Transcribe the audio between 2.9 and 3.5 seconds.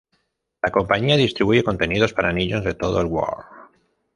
el world.